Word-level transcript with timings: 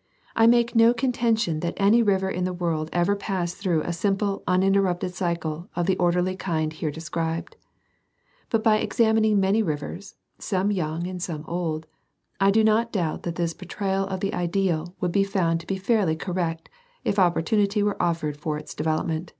—I 0.36 0.46
make 0.46 0.76
no 0.76 0.94
contention 0.94 1.58
that 1.66 1.74
any 1.78 2.00
river 2.00 2.30
in 2.30 2.44
the 2.44 2.52
world 2.52 2.88
ever 2.92 3.16
passed 3.16 3.56
through 3.56 3.82
a 3.82 3.92
simple 3.92 4.44
uninterrupted 4.46 5.16
cycle 5.16 5.68
of 5.74 5.86
the 5.86 5.96
orderly 5.96 6.36
kind 6.36 6.72
here 6.72 6.92
described. 6.92 7.56
But 8.50 8.62
by 8.62 8.76
examining 8.78 9.40
many 9.40 9.64
rivers, 9.64 10.14
some 10.38 10.70
young 10.70 11.08
and 11.08 11.20
some 11.20 11.44
old, 11.48 11.88
I 12.38 12.52
do 12.52 12.62
not 12.62 12.92
doubt 12.92 13.24
that 13.24 13.34
this 13.34 13.52
portrayal 13.52 14.06
of 14.06 14.20
the 14.20 14.32
ideal 14.32 14.94
would 15.00 15.10
be 15.10 15.24
found 15.24 15.58
to 15.58 15.66
be 15.66 15.76
fairly 15.76 16.14
correct 16.14 16.68
if 17.02 17.18
opportunity 17.18 17.82
were 17.82 18.00
offered 18.00 18.36
for 18.36 18.58
its 18.58 18.76
development. 18.76 19.32